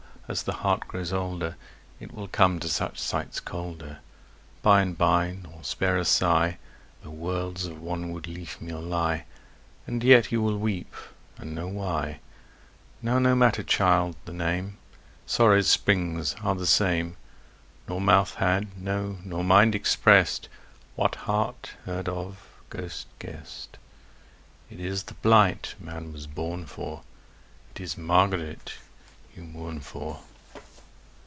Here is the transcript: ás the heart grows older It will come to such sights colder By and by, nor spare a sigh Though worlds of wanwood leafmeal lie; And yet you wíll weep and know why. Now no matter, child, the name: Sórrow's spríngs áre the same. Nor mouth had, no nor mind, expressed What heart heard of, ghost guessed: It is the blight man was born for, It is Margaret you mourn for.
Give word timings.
ás 0.29 0.43
the 0.43 0.53
heart 0.63 0.87
grows 0.87 1.11
older 1.11 1.57
It 1.99 2.13
will 2.13 2.29
come 2.29 2.57
to 2.61 2.69
such 2.69 2.97
sights 2.99 3.41
colder 3.41 3.99
By 4.61 4.81
and 4.81 4.97
by, 4.97 5.31
nor 5.43 5.61
spare 5.61 5.97
a 5.97 6.05
sigh 6.05 6.57
Though 7.03 7.09
worlds 7.09 7.65
of 7.65 7.81
wanwood 7.81 8.27
leafmeal 8.27 8.79
lie; 8.79 9.25
And 9.85 10.01
yet 10.05 10.31
you 10.31 10.41
wíll 10.41 10.57
weep 10.57 10.93
and 11.37 11.53
know 11.53 11.67
why. 11.67 12.21
Now 13.01 13.19
no 13.19 13.35
matter, 13.35 13.61
child, 13.61 14.15
the 14.23 14.31
name: 14.31 14.77
Sórrow's 15.27 15.67
spríngs 15.75 16.33
áre 16.35 16.57
the 16.57 16.65
same. 16.65 17.17
Nor 17.89 17.99
mouth 17.99 18.35
had, 18.35 18.77
no 18.81 19.17
nor 19.25 19.43
mind, 19.43 19.75
expressed 19.75 20.47
What 20.95 21.15
heart 21.27 21.71
heard 21.83 22.07
of, 22.07 22.41
ghost 22.69 23.07
guessed: 23.19 23.77
It 24.69 24.79
is 24.79 25.03
the 25.03 25.13
blight 25.15 25.75
man 25.77 26.13
was 26.13 26.25
born 26.25 26.67
for, 26.67 27.01
It 27.75 27.81
is 27.81 27.97
Margaret 27.97 28.75
you 29.33 29.41
mourn 29.43 29.79
for. 29.79 30.19